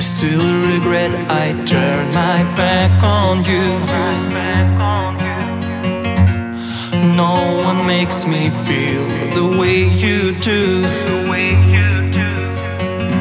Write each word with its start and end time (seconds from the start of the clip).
I 0.00 0.02
still 0.02 0.40
regret 0.72 1.10
I 1.28 1.52
turned 1.66 2.14
my 2.14 2.42
back 2.56 3.02
on 3.02 3.44
you. 3.44 3.68
No 7.14 7.34
one 7.68 7.86
makes 7.86 8.24
me 8.24 8.48
feel 8.64 9.04
the 9.36 9.58
way 9.60 9.90
you 9.90 10.32
do. 10.40 10.80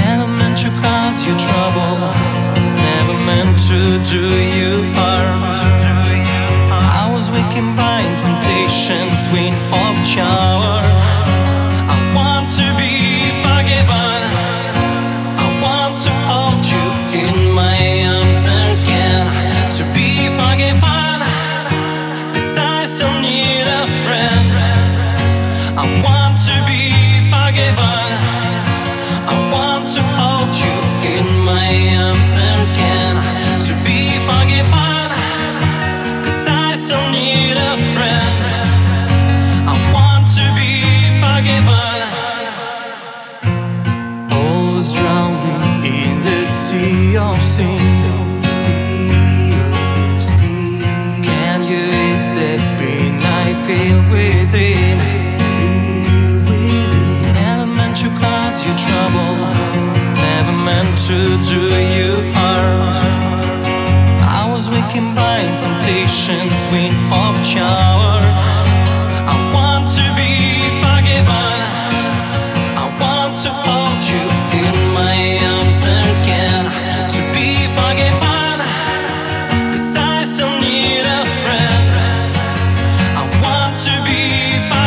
Never 0.00 0.26
meant 0.26 0.56
to 0.64 0.70
cause 0.80 1.26
you 1.26 1.36
trouble. 1.36 1.98
Never 2.88 3.16
meant 3.28 3.58
to 3.68 3.80
do 4.10 4.24
you 4.56 4.72
harm. 4.96 5.42
I 6.72 7.10
was 7.12 7.30
weak 7.32 7.54
in 7.54 7.74
blind 7.74 8.18
temptations, 8.18 9.28
wind 9.30 9.56
of 9.76 10.08
shower. 10.08 10.81
Of 47.32 47.42
sin. 47.42 47.80
Can 51.28 51.58
you 51.70 51.84
ease 52.04 52.26
the 52.38 52.52
pain 52.78 53.12
I 53.44 53.54
feel 53.66 53.98
within? 54.12 54.98
Never 57.34 57.66
meant 57.66 57.96
to 58.02 58.08
cause 58.22 58.58
you 58.66 58.72
trouble. 58.86 59.34
Never 60.26 60.56
meant 60.68 60.94
to 61.08 61.18
do 61.52 61.62
you 61.96 62.10
harm. 62.36 63.40
I 64.40 64.42
was 64.52 64.70
weak 64.70 64.92
in 64.96 65.14
blind 65.14 65.58
temptations, 65.58 66.60
wind 66.72 66.96
of 67.12 67.46
shower. 67.46 67.91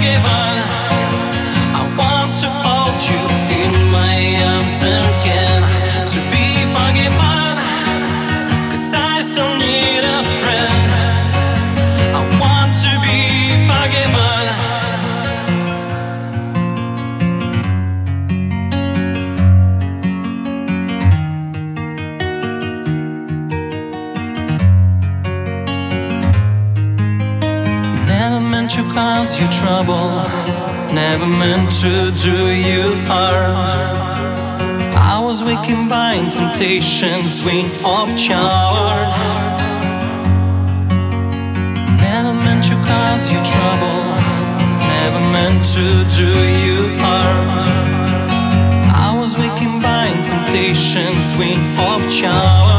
Forgiven. 0.00 0.79
meant 28.76 28.88
to 28.88 28.94
cause 28.94 29.40
you 29.40 29.48
trouble, 29.48 30.10
never 30.94 31.26
meant 31.26 31.72
to 31.72 32.12
do 32.22 32.50
you 32.50 32.94
harm. 33.06 33.56
I 34.94 35.18
was 35.18 35.42
weakened 35.42 35.88
by 35.88 36.12
temptations, 36.30 37.42
we 37.42 37.64
of 37.84 38.16
charm. 38.16 39.10
Never 41.98 42.32
meant 42.32 42.64
to 42.64 42.76
cause 42.86 43.32
you 43.32 43.40
trouble, 43.42 44.02
never 44.94 45.20
meant 45.34 45.64
to 45.74 45.86
do 46.16 46.30
you 46.64 46.96
harm. 46.98 47.48
I 48.94 49.16
was 49.18 49.36
weakened 49.36 49.82
by 49.82 50.06
temptations, 50.22 51.34
we 51.36 51.54
of 51.86 52.08
charm. 52.10 52.69